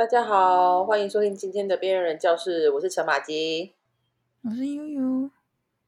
[0.00, 3.74] 大家好，欢迎收听今天的边缘人教室，我是陈马基。
[4.42, 5.30] 我是悠悠。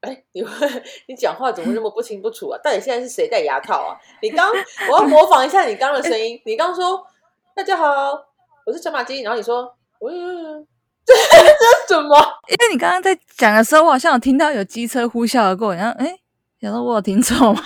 [0.03, 0.45] 哎，你
[1.07, 2.61] 你讲话怎么那么不清不楚啊？
[2.63, 3.97] 到底现在是谁戴牙套啊？
[4.21, 4.53] 你刚
[4.91, 7.03] 我要模仿一下你刚的声音，你刚说
[7.57, 8.13] 大家好，
[8.67, 11.15] 我是陈马基，然后你说我这
[11.87, 12.15] 这什么？
[12.49, 16.19] 因为你刚刚在讲的时候，我好像有听到有机车呼啸而过，然后哎，
[16.61, 17.63] 想说我有听错吗？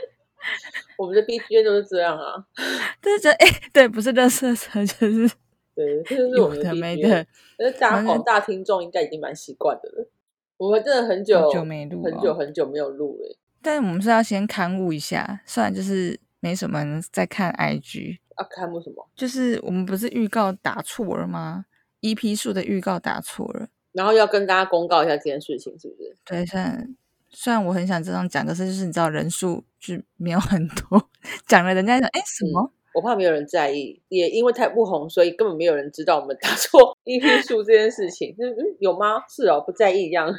[0.98, 2.44] 我们的 B G M 都是这样啊，
[3.00, 5.30] 就是觉得哎，对，不是热色车，就是
[5.76, 7.24] 对，这就是我们的 M。
[7.58, 10.10] 但是大广大听众应该已经蛮习惯的了。
[10.56, 13.36] 我们真的很久久没录，很久很久没有录了。
[13.60, 19.06] 但是我们是要先刊物一下，虽然就是没什么人在看 I G，啊，刊物什么？
[19.14, 21.66] 就是我们不是预告打错了吗
[22.00, 26.16] ？E P 数的预告打错了，然后要跟大家公告一下这件事情，是不是？
[26.24, 26.96] 对，虽然
[27.28, 31.10] 虽然我很想这样讲，可是就是你知道人数就没有很多，
[31.46, 32.72] 讲了人家讲哎什么？
[32.96, 38.34] 我怕没有人在意，也因为太不红，所以根本没有人知道我们打错 EP 数这件事情。
[38.38, 39.22] 嗯嗯，有吗？
[39.28, 40.34] 是哦，不在意这样。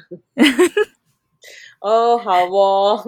[1.79, 2.99] 哦，好哦，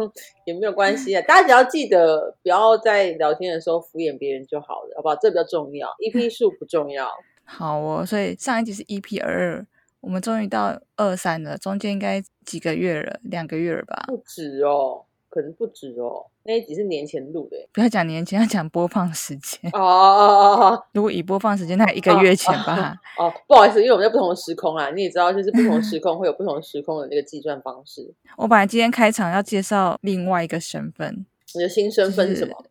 [0.46, 1.22] 也没有关系啊。
[1.24, 5.16] 大家只要记得不要在聊天的时候敷衍别人就好了，好不好？
[5.16, 7.10] 这比较重要，EP 数不重要。
[7.44, 9.66] 好哦，所以上一集是 EP 二，
[10.02, 14.06] 我们终于到二三了，中间应该几个月了，两个月了吧？
[14.08, 15.06] 不止哦。
[15.40, 17.58] 可能不止哦，那一集是年前录的。
[17.72, 20.84] 不要讲年前，要讲播放时间哦哦哦哦。
[20.92, 22.94] 如果以播放时间，那一个月前吧。
[23.18, 28.14] 哦，不好意思，因为我们在不同的时空啊，你也知道，就是不同的时空会有不同时空的那个计算方式。
[28.36, 32.66] 我本来今天开场要介绍另外一个身份，你的新身份是什么？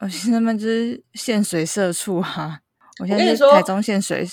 [0.00, 2.60] 我新身份就是现水社畜哈。
[3.00, 4.26] 我现在是台中现水。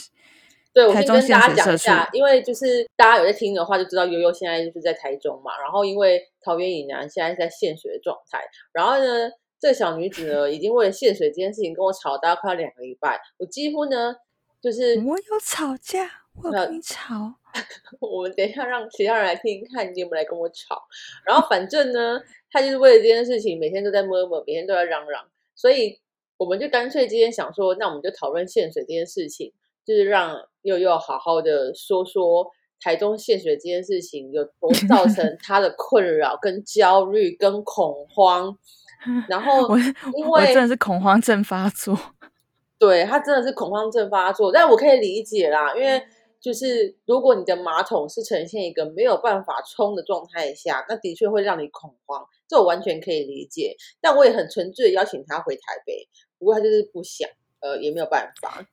[0.74, 5.56] 对，我先跟大家讲一下，因为就是大家有在听的话，就知道悠悠现在就是在台中嘛。
[5.62, 9.30] 然后因为桃园以南现在是在限水的状态，然后呢，
[9.60, 13.22] 这个小女子呢，已经为了限水这件事情跟我吵大概快要两个礼拜。
[13.38, 14.16] 我几乎呢，
[14.60, 16.10] 就是我有吵架，
[16.42, 17.36] 我跟你吵。
[18.02, 20.82] 我们等一下让其他人来听听看，你有没有来跟我吵。
[21.24, 22.20] 然后反正呢，
[22.50, 25.24] 她就是为了这件事情，每天都在摸摸，每天都在嚷嚷。
[25.54, 26.00] 所以
[26.38, 29.54] 我们就干脆今天想说，那我们就讨论限水这件事情。
[29.86, 32.50] 就是让又又好好的说说
[32.82, 38.58] 台中献血这件事情有多造成 他的困扰、跟焦虑、跟恐慌。
[39.28, 39.78] 然后，
[40.16, 41.98] 因为真的是恐慌症发作，
[42.80, 44.50] 对他真的是恐慌症发作。
[44.50, 46.02] 但我可以理解啦，因为
[46.40, 53.76] 就是如果你的马桶是呈现一个没有办法冲的状态下，那的确会让你恐慌，这我完全可以理解。
[54.00, 56.08] 但我也很纯粹的邀请他回台北，
[56.40, 58.66] 不过他就是不想，呃，也没有办法。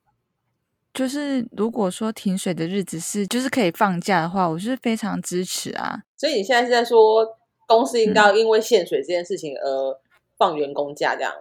[0.93, 6.03] 就是如果说停水的日子是就是可以放假的话，我是非常支持啊。
[6.17, 7.25] 所以你现在是在说
[7.67, 10.01] 公司应该因为限水这件事情而
[10.37, 11.33] 放员工假，这样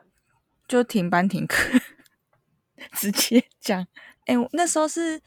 [0.67, 1.79] 就停班停课，
[2.93, 3.87] 直接讲。
[4.25, 5.19] 哎，那时候是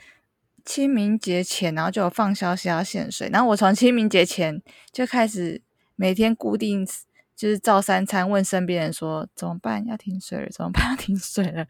[0.65, 4.63] 清明节前，然后就有放消息要限水，然后我从清明节前
[4.93, 5.61] 就开始
[5.97, 6.87] 每天固定
[7.35, 11.67] 就是照三餐问身边人说怎么办要停水了，怎么办要停水了。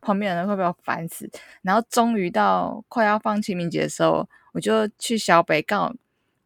[0.00, 1.30] 旁边的人会被我烦死？
[1.62, 5.94] 然后终于到快要放清明节的时候，我就去小北告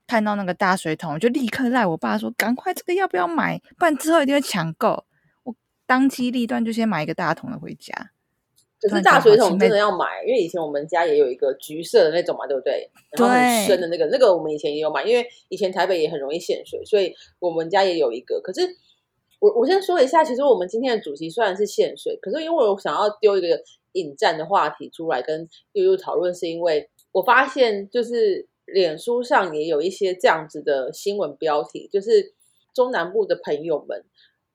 [0.07, 3.61] 看到那个大水桶，我就立刻赖我爸说：“赶快，这个要不要买？
[3.79, 5.05] 不然之后一定会抢购。”
[5.45, 5.55] 我
[5.87, 8.11] 当机立断，就先买一个大桶的回家。
[8.81, 12.91] 可是大水桶真的要买，因为以前我们家也有一个橘色的那种嘛，对不对？
[13.13, 18.41] 然后很深的那个，那个我们以前也有买，因为以前台北也很容易限水，所以我们家也有一个。
[18.41, 18.77] 可是。
[19.41, 23.61] 我我先说一下，其实我们今天的主题虽然是限水，可是因为我想要丢一个
[23.93, 32.35] 引战的话题出来跟悠悠讨论，是因为我发现就是脸书上也有一些这样子的新闻标题，就是
[32.73, 34.05] 中南部的朋友们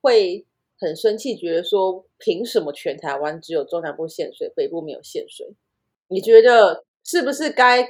[0.00, 0.44] 会
[0.78, 5.54] 很生气，觉得说凭什么全台湾只有中南部限水，北部没有限水？
[6.08, 7.86] 你觉得是不是该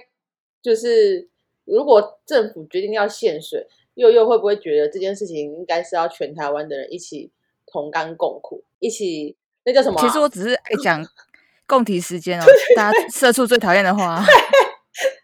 [0.61, 1.29] 就是
[1.65, 3.67] 如果政府决定要限水？
[4.00, 7.31] 又又会不会觉得这件事情应该是要全台湾的人一起
[7.67, 10.00] 同甘共苦，一起那叫什么？
[10.00, 11.06] 其实我只是爱讲
[11.69, 12.44] 共体时间哦，
[12.75, 14.25] 大家社畜最讨厌的话。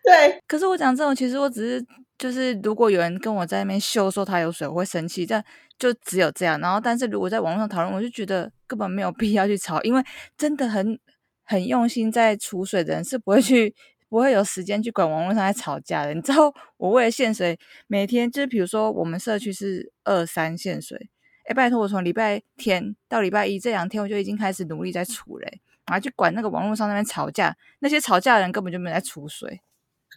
[0.05, 0.39] 对。
[0.47, 1.87] 可是我讲这种，其实我只是
[2.19, 5.43] 就是，如果有人跟我在那边秀说他有水，我会生气，但
[5.79, 6.61] 就只有这样。
[6.61, 10.03] 然后，但是如果在网络上讨论，我就觉得根本没有必要去吵，因为
[10.37, 10.99] 真的很
[11.45, 13.75] 很用心在储水的人是不会去。
[14.09, 16.15] 不会有时间去管网络上在吵架的。
[16.15, 21.11] 你知道，我为了限水，每天就是比如说我们社区是二三限水，
[21.47, 29.61] 哎，拜托我从礼拜天到礼拜一这两天，我就已经开始努力在储嘞，然后去管那个网络上那边吵架，那些吵架的人根本就没有在储水。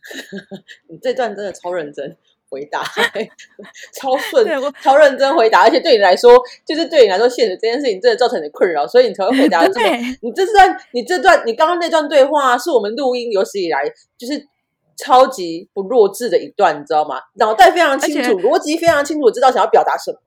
[0.87, 2.15] 你这段真的超认真，
[2.49, 2.83] 回答，
[3.93, 4.45] 超顺，
[4.81, 9.97] 超认真回答，而且对你来说，就是对你来说，现实这件事情真的造成你的困扰，所以你才会回答这么。
[10.21, 13.83] 你这段，你这段，你刚刚那段对话，是我们录音有史以来
[14.17, 14.47] 就是
[14.97, 17.21] 超级不弱智的一段，你知道吗？
[17.35, 20.17] 脑袋非常清楚，逻辑非常清楚，知道想要表达什么。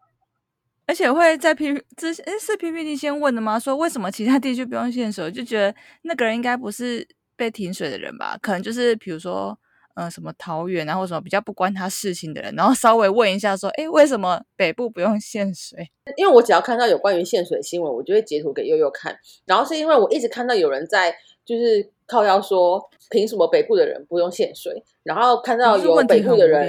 [0.84, 3.58] 而且会在 P 之前，是 PPT 先问的吗？
[3.58, 5.30] 说为什么其他地区不用限水？
[5.30, 8.36] 就觉得那个人应该不是被停水的人吧？
[8.42, 9.56] 可能就是比如说，
[9.94, 15.91] 呃，什么桃园啊，或什么比较不关他事情的人，然后稍微问一下说，哎，为什么北部不用限水？
[16.17, 19.17] 因为我只要看到有关于限水的新闻，我就会截图给悠悠看。
[19.44, 24.83] 然后是因为我一直看到有人在就是靠腰说，凭什么北部的人不用限水？
[25.03, 26.69] 然后看到有北部的人。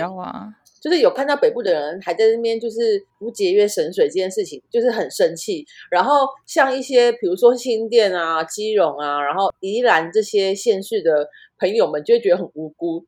[0.84, 5.66] 就是有看到北部的人还在那边，就是不节约省水这件事情，就是很生气。
[5.90, 13.06] 然后像一些比如说新店啊、基隆啊，然后宜兰这些县市的朋友们，就会觉得很无辜，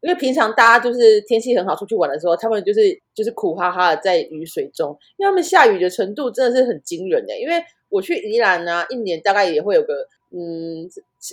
[0.00, 2.80] 因为平常大家就是天气很好出去玩的时候，他们就是
[3.14, 7.38] 就是苦哈哈的在雨水中，因为他们下雨的程度真的是很惊人的。
[7.38, 10.06] 因为我去宜兰啊，一年大概也会有个。
[10.32, 10.84] 嗯，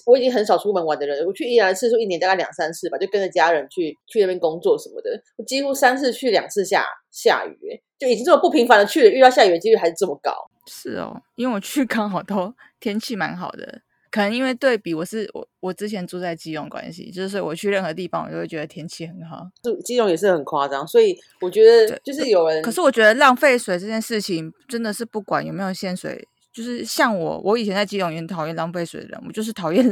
[0.06, 5.20] 我已经很少出门玩的人，我去宜兰次数一年大概两三次吧，就跟着家人去去那边工作什么的。
[5.36, 10.32] 我几乎三次去两次下下雨，就已经这么不频繁的去了，遇到下雨的几率还是这么高。
[10.68, 13.82] 是哦，因为我去刚好都天气蛮好的，
[14.14, 19.50] 可能因为对比我是我我之前住在基隆关系，就是我去任何地方我就会觉得天气很好。
[19.64, 26.28] 住基隆也是很夸张，所以我觉得就是有人，可是我觉得浪费水这件事情真的是不管有没有限水。
[26.52, 29.84] 就是像我，我以前在基隆也很讨厌浪费水的人，我就是讨厌，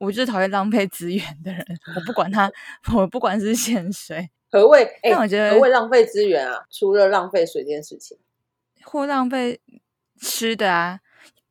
[0.00, 1.64] 我就是讨厌浪费资源的人。
[1.94, 2.50] 我不管他，
[2.92, 4.84] 我不管是限水，何谓？
[5.04, 6.64] 但我觉得何谓浪费资源啊？
[6.72, 8.18] 除了浪费水这件事情，
[8.82, 9.60] 或浪费
[10.20, 10.98] 吃的啊？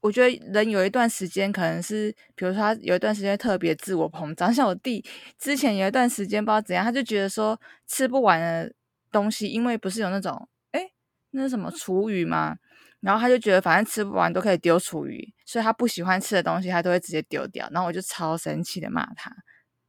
[0.07, 5.03] 我觉得人有一段时间可能是，比如说他有一段时间特别自我膨胀， 像我弟
[5.37, 8.71] 之前有一段时间不知道怎样，他就觉得说吃不完的
[9.11, 10.89] 东西，因为不是有那种哎，
[11.31, 12.55] 那是什么厨余吗？
[13.01, 17.67] 然后他就觉得反正吃不完都可以丢厨余，所以他不喜欢吃的东西他都会直接丢掉。
[17.71, 19.29] 然后我就超生气的骂他，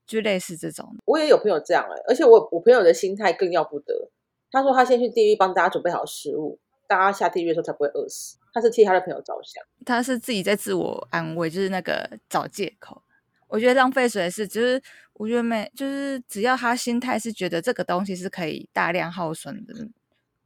[0.04, 0.96] 就类似这种。
[1.04, 4.10] 我也有朋友这样哎，而且我我朋友的心态更要不得。
[4.50, 8.36] 他说他先去地狱帮大家准备好食物，大家下地狱的时候才不会饿死。
[8.52, 13.00] 他是替他的朋友着想，他是自己在自我安慰，就是那个找借口。
[13.46, 14.82] 我觉得浪费水的事，就是
[15.12, 19.74] 我觉得没，就是只要他心态是觉得这个东西是可以大量耗损的。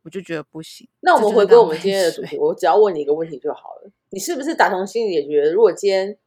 [0.05, 0.89] 我就觉得不行。
[1.00, 3.91] 那我们回归我们今天的主题，我只要问你一个问题就好了。
[4.11, 6.19] 你是不是打从心里也觉得，如果今天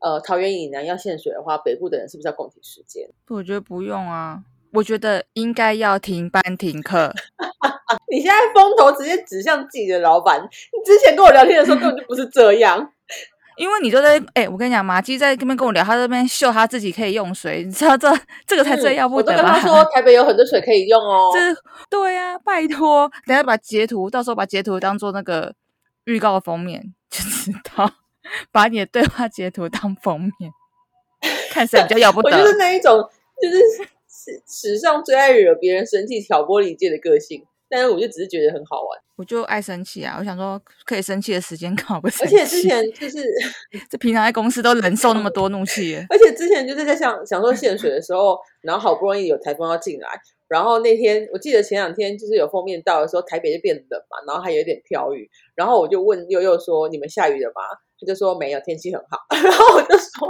[0.00, 3.08] 呃桃园以南要限水的话，北部的人是不是要共体时间？
[3.28, 7.12] 我觉得不用啊，我觉得应该要停班停课。
[8.10, 12.92] 你现在风头直接指向自己的老板，你之前跟我聊天的时候根本就不是这样。
[13.58, 18.10] 因为你就在哎，我跟你讲，马基在那边跟我聊，他这边秀他自己可以用水，你知道这
[18.46, 19.58] 这个才最要不得吧？
[19.58, 21.30] 他说台北有很多水可以用哦。
[21.34, 21.40] 这
[21.90, 25.52] 对呀，拜托，等下把截图，到时候把截图当做那个
[26.04, 27.90] 预告封面，就知道
[28.50, 30.50] 把你的对话截图当封面，
[31.50, 32.30] 看谁比较要不得。
[32.30, 32.98] 我就是那一种，
[33.42, 33.90] 就是
[34.24, 37.44] 史史上最爱惹别人生气、挑拨离间的个性。
[37.72, 40.16] 但是我就只是觉得很好玩，我就爱生气啊！
[40.18, 43.24] 我想说，可以生气的时间刚好不而且之前就是，
[43.88, 46.04] 这平常在公司都忍受那么多怒气。
[46.10, 50.08] 而且之前就是在想想说限水的时候，然后好不容易有台风要进来，
[50.48, 57.62] 然后那天我记得前两天就是有封面到的时候，台北就变冷嘛，然后还有点飘雨，然后我就问悠悠说：“你们下雨了吗？”
[58.00, 60.26] 他就说：“没有，天气很好。”然后我就说：“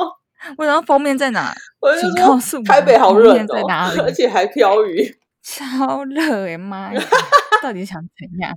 [0.59, 2.01] 为什么封面在哪？”我就
[2.41, 7.01] 说：“台北好热哦，而且还飘雨。”超热哎妈呀！
[7.63, 8.57] 到底想怎样？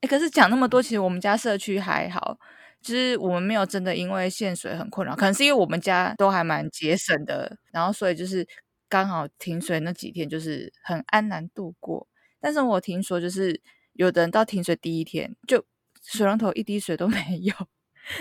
[0.00, 2.38] 哎，可是讲那么多，其实我们家社区还好，
[2.80, 5.14] 就是我们没有真的因为限水很困扰。
[5.14, 8.46] 可能是因为我们家都还蛮节省的，然后所以就是
[8.88, 12.06] 刚好停水那几天就是很安然度过。
[12.40, 13.60] 但是我听说，就是
[13.92, 15.62] 有的人到停水第一天，就
[16.02, 17.54] 水龙头一滴水都没有，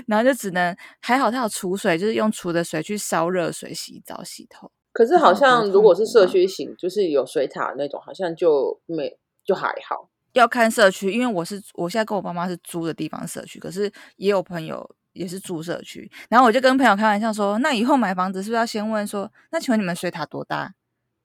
[0.08, 4.72] 然后就只能还好它有储水，就是用储的水去烧热水洗澡洗头。
[4.94, 10.10] 可是好像如果是社区型，就是有水塔那种，好像就没就还好。
[10.34, 16.12] 要看社区，因为我是我现在跟我爸妈是租的地方社区，可是也有朋友也是住社区。
[16.30, 20.74] 然后我就跟朋友开玩笑说：“那以后买房子是不是要先问说，那请问你们水塔多大？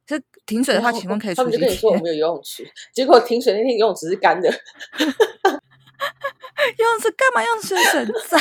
[0.08, 4.50] 是停水的话，请问可以？”他们就跟你说我们有游泳池， 结果停水那天游泳池是干的。
[6.78, 8.40] 游泳池干嘛用水很脏？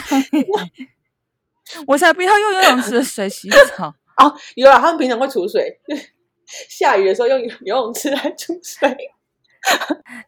[1.87, 3.93] 我才不要用游泳池的水洗澡。
[4.17, 5.79] 哦，有啊，他们平常会储水，
[6.69, 8.95] 下雨的时候用游泳池来储水。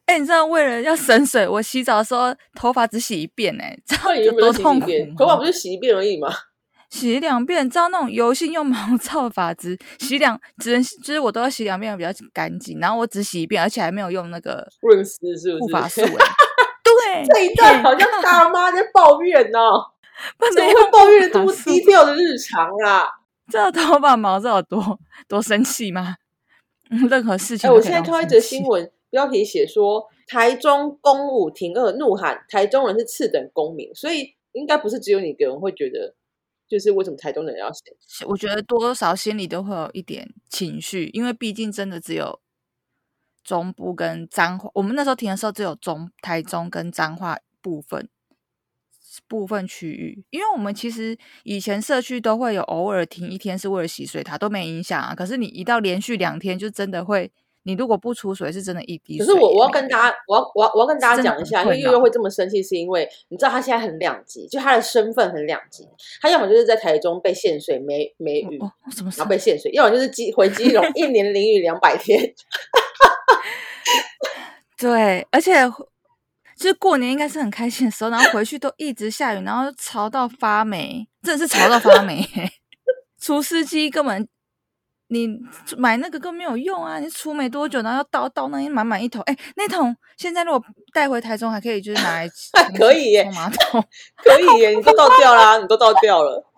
[0.06, 4.88] 哎，你知道为了要省水，我洗澡的时候头发只洗一遍，哎，这样有多痛苦？
[5.18, 6.30] 头发不是洗一遍而已吗？
[6.90, 15.60] 洗两遍，知道那种油性又毛躁的发质，洗两只能就是我都要洗两遍比较干净，然后我只洗一遍，而且还没有用那个润丝，是不是？
[15.60, 16.02] 护发素。
[16.02, 16.12] 对，
[17.26, 19.60] 这一段好像大妈在抱怨呢，
[20.56, 23.08] 怎么会抱怨这么低调的日常啊？
[23.52, 26.16] 这头发毛躁有多多生气吗？
[27.10, 36.16] 任何事情，我现在看到一则新闻，标题写说台中公务停二，怒喊台中人是次等公民，所以应该不是只有你一个人会觉得，
[36.70, 37.82] 就是为什么台中人要写？
[38.28, 42.40] 我觉得多多少心里都会有一点情绪，因为毕竟真的只有
[43.44, 48.10] 中部跟彰化，我们那时候停的时候只有中台中跟彰化部分。
[49.28, 55.14] 部分区域，因为我们其实以前社区都会有偶尔停一天，是为了洗水塔，都没影响啊。
[55.14, 57.32] 可是你一到连续两天，就真的会，
[57.62, 59.20] 你如果不出水，是真的一滴。
[59.20, 65.88] 可是我我要跟大家，我要我要我要跟大家讲一下，因为悠悠会这么生气，是因为你知道他现在很两极，就他的身份很两极，
[66.20, 68.58] 他要么就是在台中被限水没没雨，
[69.16, 72.34] 然后被限水，要么就是基回基隆 一年淋雨两百天。
[74.78, 75.54] 对，而且。
[76.56, 82.24] 就是过年应该是很开心的时候，然后回去都一直下雨，然后潮到发霉，真的是潮到发霉。
[83.20, 84.26] 除湿机根本
[85.08, 85.28] 你
[85.76, 87.00] 买那个更没有用啊！
[87.00, 90.64] 你除没多久，然后要倒倒那一满满一桶，哎，那桶现在如果
[90.94, 92.30] 带回台中还可以，就是拿来
[92.78, 93.84] 可以耶，马桶
[94.24, 96.53] 可以耶，你都倒掉啦，你都倒掉了。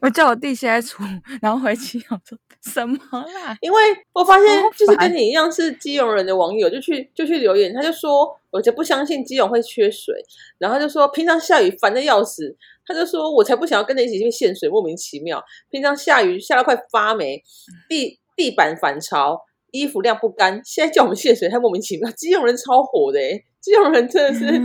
[0.00, 1.02] 我叫我弟现在出，
[1.40, 2.38] 然后回去我说。
[2.62, 3.56] 什么啦？
[3.60, 3.80] 因为
[4.12, 10.12] 我发现就是跟你一样是基隆人的网友，就去就去留言，他就说我就不相信基隆会缺水，
[10.58, 15.40] 然后就说平常下雨烦的要死，他就说我才不想要跟着一起去限水，莫名其妙。
[15.70, 17.40] 平常下雨下到快发霉，
[17.88, 19.40] 地地板反潮，
[19.70, 22.10] 衣服晾不干，现在叫我们限水，太莫名其妙。
[22.10, 24.60] 基隆人超火的哎，基隆人真的是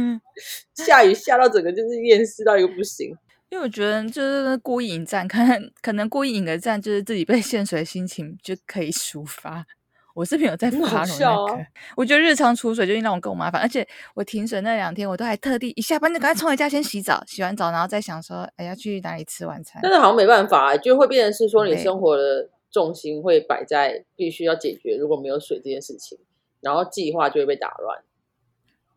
[0.83, 3.15] 下雨下到整个就是厌世到一个不行。
[3.51, 9.65] 因为我觉得就是故意引战，可能可能故意引个战，就是自己被限水，心情就可以抒发。
[10.13, 11.65] 我是没有在发那个，
[11.97, 19.81] 我觉得日常储水就让我更麻烦，而且我停水那两天，我都还特地一下班就赶快冲回家先洗澡，洗完澡然后再想说，哎，要去哪里吃晚餐？
[19.81, 26.17] 真的好像没办法，就会变成是说你生活的重心会摆在必须要解决如果没有水这件事情，
[26.61, 28.01] 然后计划就会被打乱。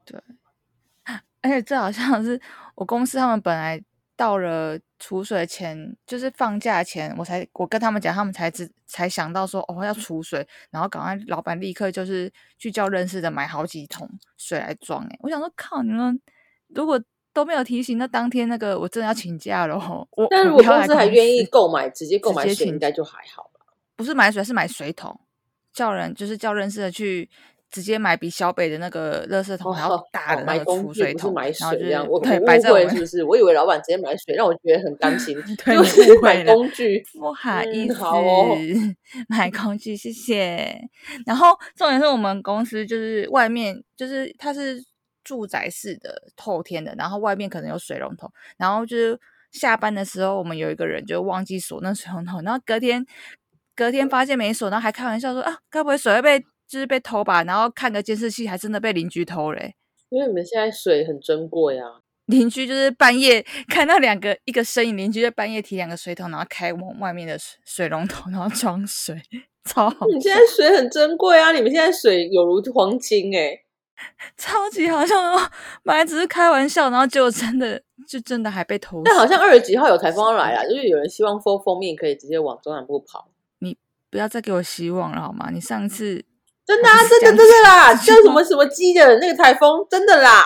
[0.04, 0.20] 对，
[1.42, 2.40] 而且这好像是
[2.76, 3.82] 我公司他们本来。
[4.24, 15.04] 到了储水前，就是放假前，我才我跟他们讲，他们才知才想到说哦要储水，然后赶快老板立刻就是去叫认识的买好几桶水来装。
[15.04, 16.18] 哎，我想说靠你们，
[16.68, 16.98] 如果
[17.34, 19.76] 都没有提醒，那当天那个我真的要请假了。
[20.12, 23.66] 我但是如果公司还愿意购买，直接购买水应该就还好吧。
[23.94, 25.20] 不是买水，是买水桶，
[25.70, 27.28] 叫人就是叫认识的去。
[27.74, 33.24] 直接买比小北的那个乐色桶还要大的那个储水桶，买水这样，我 误会是不是？
[33.24, 35.36] 我以为老板直接买水，让我觉得很担心。
[35.66, 37.96] 就是买工具，不好意思，
[39.28, 40.80] 买工具，谢谢。
[41.26, 44.80] 然后重点是我们公司就是外面就是它是
[45.24, 49.18] 住宅式的透天的，然后外面可能有水龙头，然后就是
[49.50, 53.04] 下班的时候，我们有一个人就忘记锁那水龙头，然后隔天
[53.74, 56.44] 隔天发现没锁，然后还开玩笑说啊，该不会水会被。
[56.66, 59.74] 就是被偷吧，然后看个监视器，还真的被邻居偷嘞。
[60.10, 61.86] 因为你们现在水很珍贵啊，
[62.26, 69.20] 邻居就是半夜看到两个一个身影，邻居在半夜提两个水桶，然后开往外面的水水龙头，然后装水，
[69.68, 70.06] 超好。
[70.06, 73.58] 你现在水很珍贵啊，你们现在水有如黄金哎，
[74.36, 75.16] 超级好笑。
[75.82, 79.02] 本来只是开玩笑，然后结果真的就真的还被偷。
[79.04, 83.28] 但好像二十几号有台风要来了，就是有人希望封封面可以直接往中南部跑。
[83.58, 83.76] 你
[84.10, 85.50] 不要再给我希望了好吗？
[85.52, 86.24] 你上次。
[86.66, 90.42] 真的啊，真的真的啦， 叫什么什么鸡的那个台风，真的啦。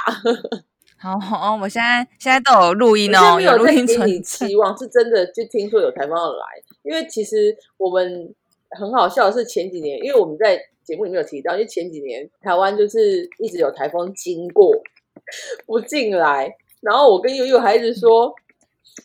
[1.00, 6.44] 好，好，我现在现在都有录音哦，有录音存期望是真的，就听说有台风要来。
[6.82, 8.34] 因为其实我们
[8.70, 14.72] 很好笑的是前几年，因为我们在节目里面有提到，因为前几年台湾就是一直有台风经过
[15.66, 18.34] 不进来，然后我跟悠悠还一直说。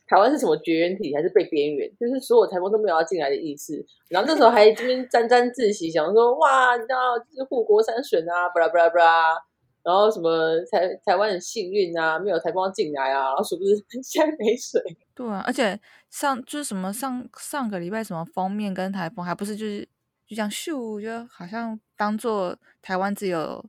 [0.08, 1.90] 台湾是什么绝缘体还是被边缘？
[2.00, 3.74] 就是所有台风都没有要进来的意思。
[4.10, 9.36] 然后那时候还这边沾沾自喜，想说哇，你知道是护国山水啊，巴拉巴拉巴拉。
[9.84, 13.28] 然后什么台台湾很幸运啊，没有台风进来啊。
[13.30, 14.82] 然后是不是 现在没水？
[15.14, 19.82] 对啊，而且上就是什么上上个礼拜什么封面跟台风，还不是就是
[20.26, 23.64] 就这样咻，就好像当做台湾只有。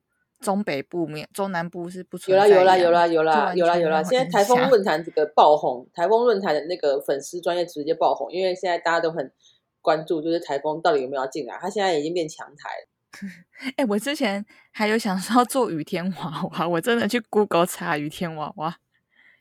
[0.45, 4.03] 中北部面，中南部是不有啦有啦有啦有啦有啦有啦。
[4.03, 9.33] 现在台风论坛这个爆红，台风论坛的那个粉丝专业直接爆红，因为现在大家都很
[9.81, 11.57] 关注，就是台风到底有没有要进来。
[11.61, 12.89] 他现在已经变强台了。
[13.77, 18.77] 哎，我之前还有想说要做雨天娃娃，我真的去 Google 查雨天娃娃，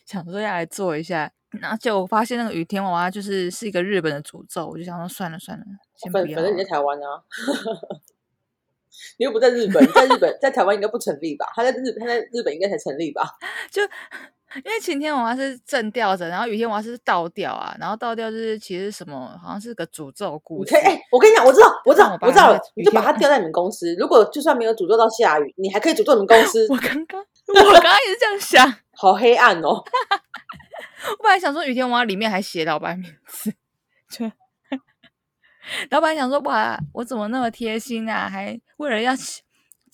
[0.05, 1.31] 想说要来做一下。
[1.61, 5.63] 然后就我发现那个雨天娃娃就是是一个日本的诅咒，我就想说算了算了，
[5.95, 6.35] 先不要。
[6.35, 7.21] 反正你在台湾啊，
[9.17, 11.45] 你又不在日本，在日本在台湾应该不成立吧？
[11.55, 13.23] 他在日他在日本应该才成立吧？
[13.71, 13.81] 就。
[14.63, 20.75] 因为晴天娃娃是正吊着，然后雨天娃娃是倒吊啊，然后倒吊就是其实什么，好像是个诅咒故事。
[20.75, 23.95] 哎，我跟你讲，我知道，我知道，我知道了，你就把它吊在你们公司。
[23.95, 26.67] 如果就算没有诅咒到下雨，你还可以诅咒你们公司。
[26.69, 29.69] 我刚刚，我刚刚也是这样想，好黑暗哦。
[29.69, 33.51] 我本来想说雨天娃娃里面还写老板名字，
[34.07, 34.31] 就
[35.89, 39.13] 老板想说哇，我怎么那么贴心啊，还为了要。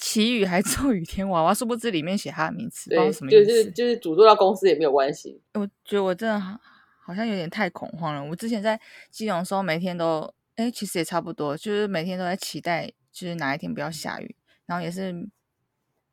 [0.02, 3.46] 祈雨还做雨天娃娃，殊不知里面写他的名字，不知道什么意思。
[3.46, 5.42] 就是就是诅咒到公司也没有关系。
[5.56, 8.24] 我觉得我真的好像有点太恐慌了。
[8.24, 8.80] 我之前在
[9.12, 14.34] 基隆的时候，每天都哎，其实也差不多，就是每天都在期待，就是哪一天不要下雨，
[14.68, 15.12] 然后也是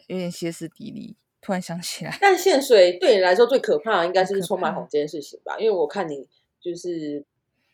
[0.08, 1.16] 有点歇斯底里。
[1.40, 5.56] 突然想起来，但限水对你来说最可怕的应该就是冲马桶这件事情吧？
[5.60, 6.26] 因为我看你
[6.60, 7.24] 就是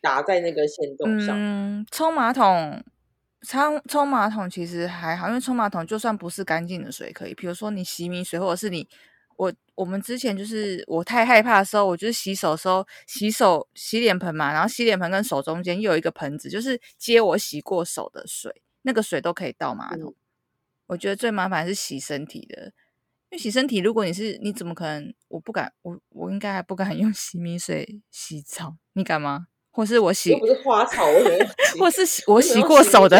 [0.03, 2.83] 打在那个线洞上，嗯，冲马桶。
[3.45, 8.87] 冲冲马桶其实还好，因为冲马桶就算不是干净的水可以，比如说你洗米水，或者是你
[9.35, 20.15] 我我们之前就是我太害怕的时候，我就是洗手的时候，洗手洗脸盆嘛，然后洗脸盆跟手中间又有一个盆子，就是接我洗过手的水，那个水都可以倒马桶。
[20.87, 22.67] 我觉得最麻烦是洗身体的，
[23.29, 25.13] 因为洗身体，如果你是你怎么可能？
[25.27, 29.47] 我不敢，我我应该还不敢 用洗米水洗澡，你敢吗？
[29.75, 33.17] 或是我洗，不是花草，我或是洗我洗过手的，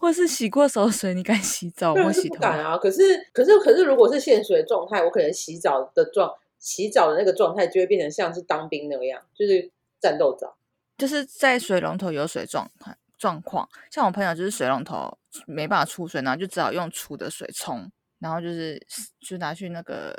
[0.00, 1.94] 或是洗过手水，你敢洗澡？
[1.94, 2.76] 我洗头敢啊。
[2.76, 3.00] 可是，
[3.32, 10.56] 可是，可是，如果是现水状态，我可能洗澡的状，洗澡的那个状态就会变成像是当兵那个样，就是战斗澡，
[10.98, 13.68] 就是在水龙头有水状态状况。
[13.88, 15.16] 像我朋友就是水龙头
[15.46, 17.88] 没办法出水，然后就只好用储的水冲，
[18.18, 18.84] 然后就是
[19.20, 20.12] 就拿去那个。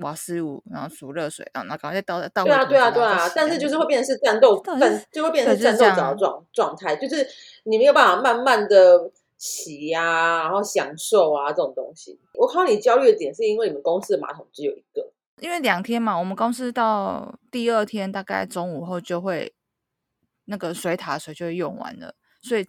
[0.00, 2.44] 瓦斯炉，然后煮热水，然后赶快再倒倒。
[2.44, 3.30] 对啊，对啊，对啊！
[3.34, 7.26] 但是就是会变成是战斗战，就会变成是战斗澡状状态，就是
[7.64, 12.18] 你没有办法慢慢的洗呀，然后享受啊这种东西。
[12.34, 19.54] 我靠你焦虑的点是因为你们公司的马桶只有一个，因为两天嘛，我们公司到第二天大概中午后就会
[20.46, 22.66] 那个水塔水就会用完了，所以。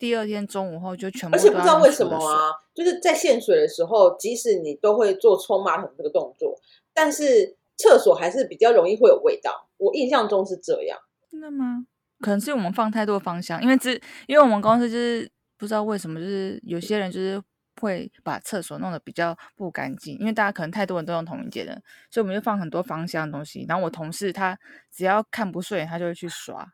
[0.00, 6.58] 第二天中午后就全部，而且不知道为什么啊，就是在限水的时候，即使你都会做冲马桶这个动作，
[6.94, 9.68] 但是厕所还是比较容易会有味道。
[9.76, 10.98] 我印象中是这样，
[11.30, 11.84] 真的吗？
[12.20, 13.92] 可能是我们放太多芳香，因为只
[14.26, 17.42] 因为我们公司就是不知道为什么，就是有些人就是
[17.80, 21.72] 会把厕所弄得比较不干净，因为大家可能太多人都用同一间的，
[22.10, 23.66] 所以我们就放很多芳香的东西。
[23.68, 24.58] 然后我同事他
[24.90, 26.66] 只要看不顺眼，他就会去刷。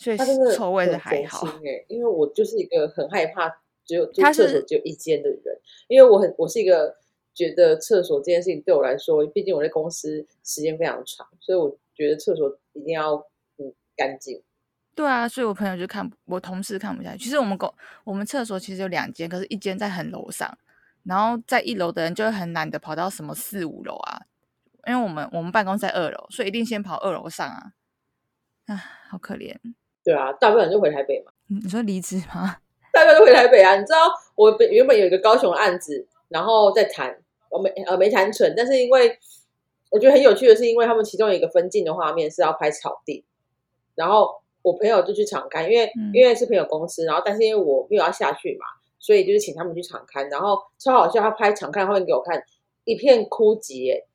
[0.00, 0.16] 所以
[0.56, 5.42] 臭味的还好哎，因为我就是一个很害怕只有他厕所只有一间的人，
[5.88, 6.96] 因为我很我是一个
[7.34, 13.14] 觉得厕所这件事情对我来说，毕竟我在公司时间非常长，所以我觉得厕所一定要
[13.58, 14.42] 嗯干净。
[14.94, 17.18] 对啊，所以我朋友就看我同事看不下去。
[17.24, 17.70] 其实我们公
[18.04, 20.56] 我们厕所其实有两间，可是一间在很楼上，
[21.04, 24.22] 然后在一楼的人就会很懒得跑到什么四五楼啊，
[24.86, 27.72] 因为我们我们办公室在二楼，所以一定先跑二楼上啊。
[28.66, 28.76] 啊，
[29.08, 29.56] 好可怜。
[30.02, 31.32] 对啊，大不了就回台北嘛。
[31.48, 32.56] 你说离职吗？
[32.92, 33.76] 大概就回台北啊。
[33.76, 33.98] 你知道
[34.34, 37.16] 我原本有一个高雄案子，然后在谈，
[37.50, 38.52] 我没呃没谈成。
[38.56, 39.18] 但是因为
[39.90, 43.24] 我觉得很有趣的是，因为他们其中有一个分镜的画面是要拍草地，
[43.94, 48.66] 然后我朋友就去场刊，因为因为是朋友公司，然后但是因为我没有要下去嘛，
[48.98, 50.28] 所以就是请他们去场刊。
[50.30, 52.42] 然后超好笑，他拍场刊画面给我看，
[52.84, 54.06] 一片枯竭，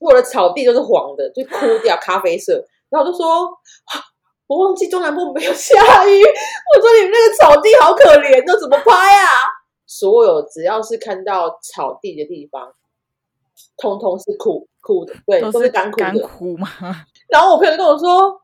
[0.00, 2.64] 我的草地都是黄的，就枯掉咖啡色。
[2.88, 3.50] 然后我就说。
[4.46, 5.74] 我忘记中南部没有下
[6.06, 9.28] 雨，我说你们那个草地好可怜，那怎么拍啊？
[9.86, 12.74] 所有只要是看到草地的地方，
[13.78, 16.68] 通通是枯枯的，对，都是干枯的枯吗？
[17.30, 18.38] 然后我朋友跟我说，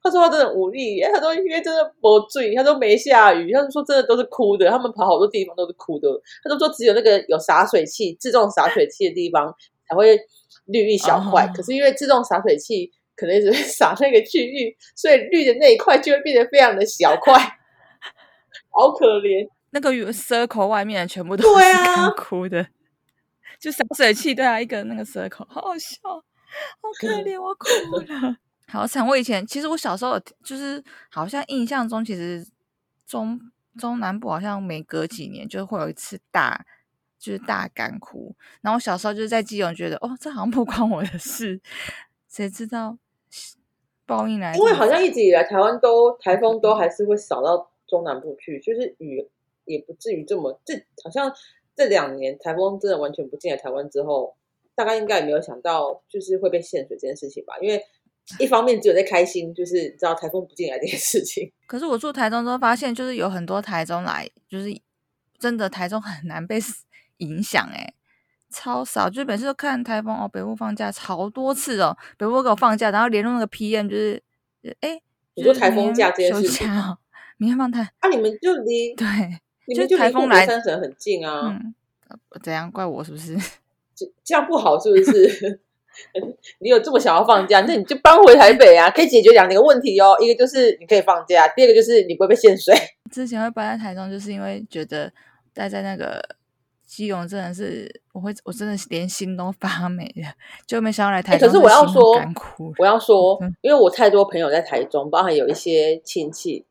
[0.00, 6.08] 他说他真的无力，他说因为真的不醉，他说没下雨，他就说真的都是枯的，他们跑好多地方都是枯的，
[6.44, 9.52] 他都说只有那个有洒水器、自动洒水器的地方
[9.88, 10.16] 才会
[10.66, 12.92] 绿一小块，可是因为自动洒水器。
[13.18, 17.34] 可能只会撒那个区域，所以绿的那一块就会变得非常的小块，
[18.70, 19.48] 好可怜。
[19.70, 22.68] 那个 circle 外面全部都是干枯的，
[23.58, 27.66] 就洒水器对啊，一个那个 circle，好好笑，好可怜，我哭
[27.98, 28.36] 了，
[28.70, 29.04] 好惨。
[29.04, 32.46] 我以前其实我小时候就是好像印象中，其实
[33.04, 33.38] 中
[33.76, 36.64] 中南部好像每隔几年就会有一次大
[37.18, 41.60] 就是大干枯，然后我小时候就是在基隆觉得哦，这好像不关我的事，
[42.30, 42.96] 谁知道。
[44.08, 49.28] 报应来，因为好像一直以来台湾都台风都还是会扫到中南部去，就是雨
[49.66, 50.58] 也不至于这么。
[50.64, 51.30] 这好像
[51.76, 54.34] 这两年台风真的完全不进来台湾之后，
[54.74, 57.54] 大概应该也没有想到就是会被限水这件事情吧？
[57.60, 57.80] 因为
[58.38, 61.52] 一方面只有在开心，就是你知道台风不进来这件事情。
[61.68, 64.68] 可是我住台中之后发现，就是有很多台中来，就是
[65.38, 66.58] 真的台中很难被
[67.18, 67.94] 影响哎，
[68.50, 74.22] 超少，就是每次都看台风哦，北部放假好多次哦，北部给我放假，然后联络那个 PM 就是
[74.80, 75.00] 哎，
[75.34, 76.68] 你说台风假这件事情，
[77.36, 79.06] 明天放台，啊，你们就离对，
[79.66, 81.74] 你们就台风来三省很近啊，嗯，
[82.42, 83.36] 怎样怪我是不是？
[83.94, 85.60] 这这样不好是不是？
[86.60, 90.16] 你有这么想要放假，那你就搬回台北啊，可以解决两个问题哦。
[90.20, 92.72] 一个就是你可以放假，第二个就是你不会被限水。
[93.10, 95.12] 之前会搬在台中，就是因为觉得
[95.52, 96.24] 待在那个
[96.88, 100.32] 基隆真的是，我会我真的连心都发霉了，
[100.66, 101.46] 就没想到来台中。
[101.46, 102.02] 可是我要说，
[102.78, 106.64] 我要说，因为我太多朋友在台中，包含有一些亲戚，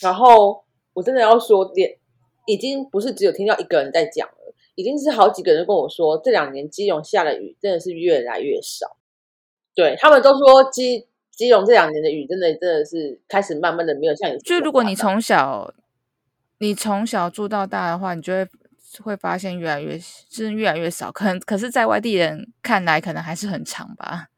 [0.00, 1.96] 然后我真的要说，连
[2.46, 4.34] 已经不是只有听到一个人在讲了。
[4.74, 8.96] 已经是好几个人跟我说，这两年基隆下的雨真的是越来越少。
[9.74, 14.40] 对他们都说基基隆这两年的雨真的真的是开始慢慢的没有像以前。
[14.40, 15.72] 就如果你从小
[16.58, 18.48] 你从小住到大的话，你就会
[19.00, 21.12] 会发现越来越就是越来越少。
[21.12, 24.28] 可能可是在外地人看来，可能还是很长吧，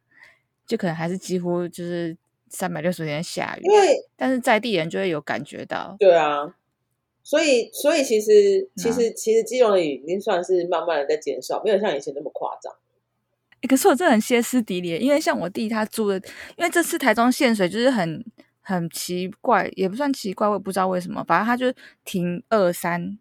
[0.67, 2.15] 就可能还是几乎就是
[2.51, 3.63] 三百六十天下雨。
[3.65, 5.97] 因为但是在地人就会有感觉到。
[5.99, 6.55] 对啊。
[7.27, 12.71] 所以，所以其实，其实，其实基隆的雨已经算是慢慢的在减少，没有像以前那么夸张。
[13.67, 16.17] 可是我真的很歇斯底里，因为像我弟他住的，
[16.59, 18.23] 因为这次台中限水就是很
[18.61, 21.73] 很奇怪，也不算奇怪，我也不知道为什么，反正他就
[22.05, 23.19] 停二三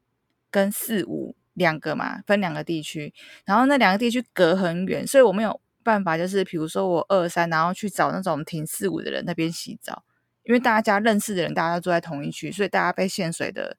[0.54, 3.12] 跟四五两个嘛，分两个地区，
[3.44, 10.04] 然后那两个地区隔很远，所以我没有办法，就是比如说我二三，然后去找那种停四五的人那边洗澡，
[10.44, 13.76] 因为大家认识的人，大家都住在同一区，所以大家被限水的。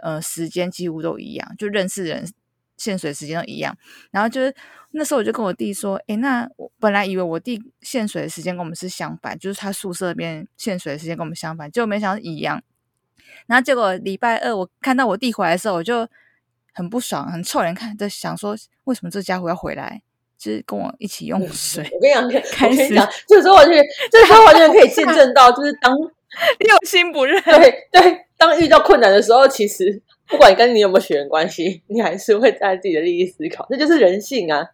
[0.00, 2.32] 呃，时间几乎都一样，就认识的人
[2.76, 3.76] 限水时间都一样。
[4.12, 4.54] 然后就是
[4.92, 12.62] 那时候我就跟我弟说：“诶，那我本来以为我弟限水的时间跟我们是相反，就是他宿舍边限水的时间跟我们相反，结果没想到一样。
[13.46, 16.06] 然后结果礼拜二我看到我弟回来的时候，我就
[16.74, 20.00] 很不爽，很臭脸看，在想说为什么这家伙要回来，
[20.38, 21.88] 就是跟我一起用水。
[21.92, 22.24] 我跟你讲，
[22.70, 25.94] 我跟你讲，这时候完全，这时候完全可以见证到，就是当
[26.60, 28.24] 六心不认，对对。
[28.38, 34.64] 当遇到困难的时候，其实不管跟你有没有血缘关系，你还是会在自己的利益思考，这就是人性啊，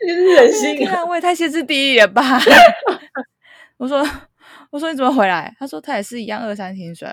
[0.00, 1.04] 这就是人性啊！
[1.04, 2.40] 我也太歇斯底里了吧！
[3.78, 4.04] 我说，
[4.70, 5.54] 我说你怎么回来？
[5.60, 7.08] 他说他也是一样二三停水。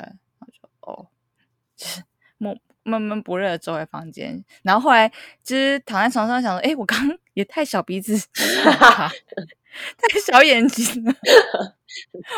[2.39, 5.11] 我说哦，闷闷闷不乐的走回房间，然后后来
[5.43, 6.97] 就是躺在床上想说，哎，我刚
[7.33, 11.13] 也太小鼻子，太小眼睛了，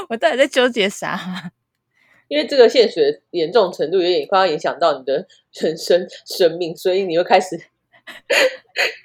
[0.09, 1.51] 我到底在纠结啥？
[2.27, 7.59] 因为这个献血严重程度有点快要影响到你的人生生命，所以你又开始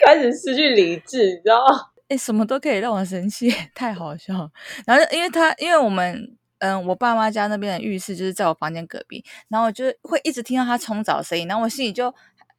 [0.05, 1.91] 开始失去理智，你知道吗？
[2.09, 4.49] 哎，什么都可以让我生气，太好笑。
[4.87, 12.13] 然后，因为他，因为我们，嗯，我爸妈家那边的浴室就是在我房间隔壁，然后我就会一直听到他冲澡声音，然后我心里就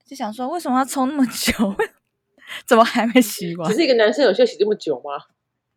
[0.05, 1.53] 就想说，为什么要冲那么久？
[2.65, 3.69] 怎么还没洗完？
[3.69, 5.23] 只是一个男生有需要洗这么久吗？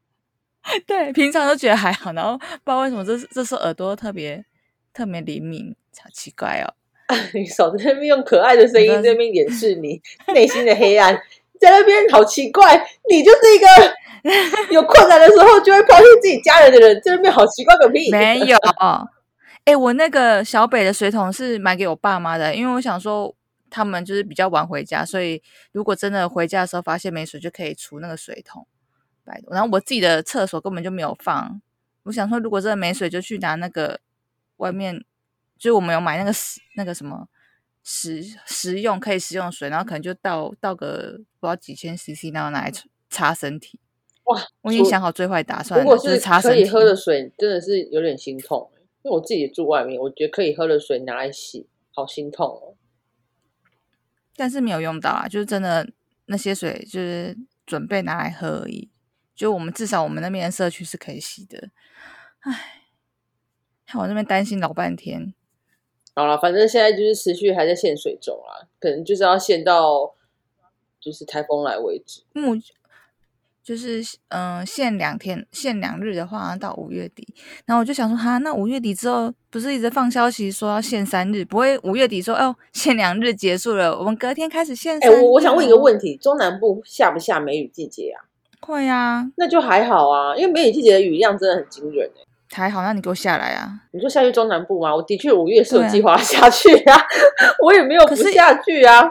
[0.86, 4.44] 对，平常都觉得还好，然后不知道为什么这这时候耳朵特别。
[4.92, 6.74] 特别灵敏，好奇怪哦！
[7.32, 10.02] 你少在那边用可爱的声音在那边掩饰你
[10.34, 11.14] 内心的黑暗，
[11.60, 12.76] 在那边好奇怪，
[13.08, 13.66] 你就是一个
[14.74, 18.10] 有困难的时候就会抛弃自己家人的人，在那边好奇怪个屁！
[18.10, 18.56] 没有，
[19.64, 23.34] 哎，我那个小北的水桶是买给我爸妈的，因为我想说
[23.68, 25.42] 他们就是比较晚回家，所以
[25.72, 28.66] 如果真的回家的时候发现没水，就可以除那个水桶。
[29.48, 31.60] 然后我自己的厕所根本就没有放，
[32.04, 34.00] 我想说如果真的没水，就去拿那个。
[34.60, 35.02] 外面
[35.58, 36.30] 就是我们有买那个
[36.76, 37.26] 那个什么
[37.82, 42.72] 食食用可以食用水，然后可能就倒倒个不知道几千 CC，然后拿来
[43.08, 43.80] 擦身体。
[44.24, 44.40] 哇！
[44.60, 48.70] 我已经想好最坏打算，如果是擦可以喝的水，真的是有点心痛。
[49.02, 52.76] 因为我自己住外面，我觉得可以喝的水拿来洗，好心痛哦。
[54.36, 55.90] 但是没有用到啊，就是真的
[56.26, 58.90] 那些水就是准备拿来喝而已。
[59.34, 61.70] 就我们至少我们那边的社区是可以洗的。
[62.40, 62.76] 唉。
[63.94, 65.34] 我那边担心老半天，
[66.20, 70.12] 好了，反正现在就是持续还在限水中啊，可能就是要限到
[71.00, 72.20] 就是台风来为止。
[72.34, 72.52] 目
[73.62, 77.26] 就是嗯，限两天，限两日的话到五月底。
[77.64, 84.98] 然后我就想说，哈，那五月底之后不是一直放消息说要限三日，不会五月底说哦限两日结束了，我们隔天开始限。
[84.98, 88.28] 哎，我我想问一个问题，中南部下不下梅雨季节啊？
[88.60, 92.26] 会啊，那就还好啊，因为梅雨季节的雨量真的很惊人哎。
[92.52, 93.70] 还好，那你给我下来啊！
[93.92, 94.94] 你说下去中南部吗？
[94.94, 97.00] 我的确五月是有计划 下去啊，
[97.62, 99.08] 我也没有不下去啊。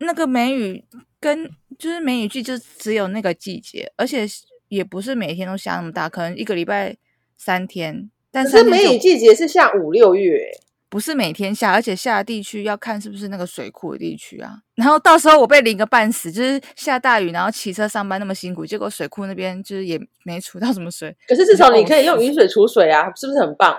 [0.00, 0.84] 那个梅雨
[1.18, 4.26] 跟就是梅雨季，就只有那个季节，而且
[4.68, 6.96] 也不是每天都下那么大，可能一个礼拜
[7.36, 8.10] 三天。
[8.30, 10.50] 但是梅雨季节是下五六月。
[10.90, 14.58] 不是每天下，而且下的地区要看是不是那个水库的地区啊。
[14.74, 21.14] 然后到时候我被淋个半死，就是下大雨，然后骑车上班那么辛苦，结果水库那边就是也没储到什么水。
[21.26, 23.78] 可是至少你可以用雨水储水啊，是不是很棒？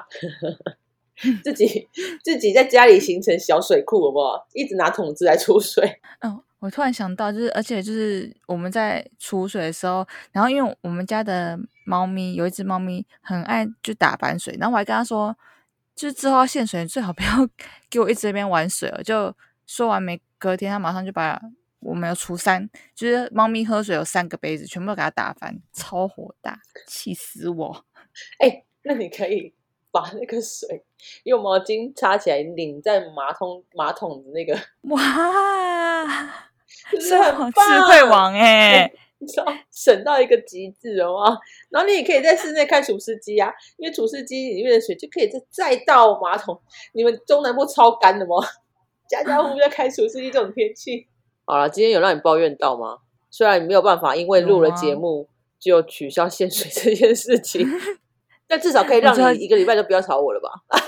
[1.43, 1.88] 自己
[2.24, 4.48] 自己在家里形成小水库，好不好？
[4.54, 6.00] 一直拿桶子来储水。
[6.22, 15.36] 哦，我突然想到，就是而且就是我们在储水的时候，然后因为我们家的猫咪有一只猫咪很爱就打翻水，然后我还跟他说。
[16.00, 17.30] 就是之后要限水，最好不要
[17.92, 19.04] 给我一直在边玩水了。
[19.04, 19.36] 就
[19.68, 21.38] 说完没，隔天他马上就把
[21.82, 26.58] 我们有除三，就是猫咪喝水有三个杯子，全部都给它打翻，超火大，
[26.88, 27.86] 气死我！
[28.40, 29.54] 哎，那你可以
[29.92, 30.86] 把那个水
[31.24, 35.02] 用毛巾擦起来，拧在马桶马桶的那个，哇，
[36.98, 38.90] 是很智慧王哎。
[39.22, 41.38] 你知道省到一个极致了吗？
[41.70, 46.58] 然后你也可以在室内开除湿机啊，因为除湿机里面的水就可以再再倒马桶。
[46.94, 48.36] 你们中南部超干的吗？
[49.10, 51.08] 家家户户在开除湿机这种天气。
[51.46, 53.00] 好了，今天有让你抱怨到吗？
[53.30, 55.28] 虽然你没有办法，因为录了节目
[55.60, 57.68] 就取消限水这件事情，
[58.48, 60.50] 但至少可以让你一个礼拜都不要吵我了吧？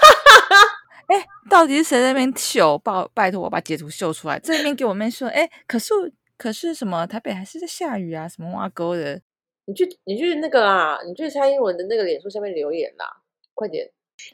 [1.08, 2.78] 哎，到底是谁在那边秀？
[2.78, 5.28] 拜拜托我把截图秀出来，这边给我妹说。
[5.28, 5.94] 哎，可是。
[6.42, 7.06] 可是什么？
[7.06, 8.28] 台北还是在下雨啊？
[8.28, 9.22] 什么挖沟的？
[9.66, 10.98] 你去，你去那个啊！
[11.06, 13.06] 你去蔡英文的那个脸书下面留言啦！
[13.54, 13.88] 快点，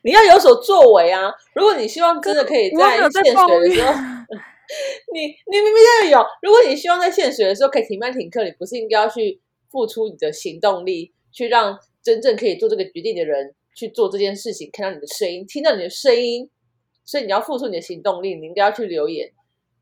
[0.03, 1.29] 你要有所作为啊！
[1.53, 3.91] 如果你希望真的可以在限水的时候，
[5.13, 5.19] 你
[5.51, 6.25] 你明明就有。
[6.41, 16.49] 如果你希望在限水的时候可以停班停课，你不是应该要去付出你的行动力，去让真正可以做这个决定的人去做这件事情，看到你的声音，听到你的声音，
[17.03, 19.29] 所以你要付出你的行动力，你应该要去留言，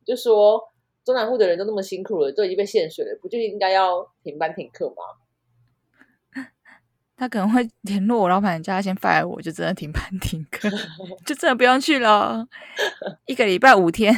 [0.03, 0.71] 就说。
[1.05, 6.43] 中南部的人都那么辛苦了，都已经被限水了，不就应该要停班停课吗？
[7.15, 10.67] 他可能会联络我老板，叫他先 fire 我，就真的停班停课，
[11.25, 12.45] 就真的不用去了。
[13.25, 14.13] 一个礼拜五天，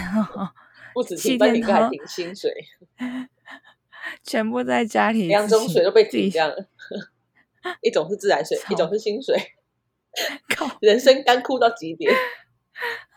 [0.96, 2.52] 不止停班停课，还停薪水，
[4.24, 6.56] 全部在家里，两种水都被停掉了。
[7.82, 9.36] 一种是自来水，一种是薪水，
[10.56, 12.12] 靠，人生干枯到极点，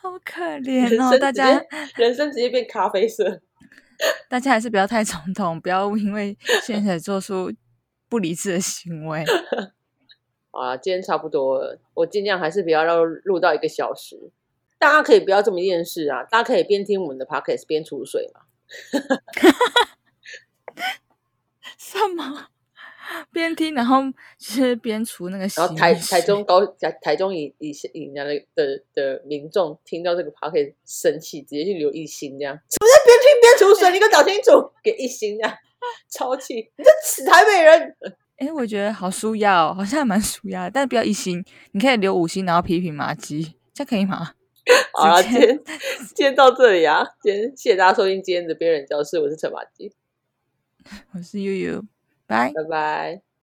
[0.01, 1.19] 好可 怜哦！
[1.19, 1.63] 大家
[1.97, 3.41] 人生直接变咖啡色。
[4.31, 7.53] 大家还是不要太冲动，不要因为现在做出
[8.09, 9.23] 不理智的行为。
[10.53, 14.31] 啊，今天差不多了，我尽量还是不要让录到一个小时。
[14.79, 18.41] 大家可以不要这么厌世啊，大家可以边听我们的 podcast 边储水嘛。
[21.77, 22.47] 什么？
[23.33, 24.03] 边听，然后
[24.39, 25.47] 就是边除那个。
[25.57, 32.55] 然后台台中高台台中以以以那的的的民众听到这个 p o c a s t 生气，直接去留一星这样。
[32.55, 35.55] 我在边听边除水，你给我搞清楚， 给一星这样，
[36.11, 36.55] 超气！
[36.77, 37.97] 你这死台北人！
[38.37, 44.35] 哎，我觉得好舒压哦，好像蛮舒压的，但是不要一星，你可以留五星，然后批评马基，这样可以吗？
[44.95, 45.61] 好了，今天
[46.15, 49.93] 今天到这里啊，今天谢谢大家收听今天的边人教室，我是陈马基，
[51.13, 51.85] 我是悠悠。
[52.31, 53.23] 拜拜拜。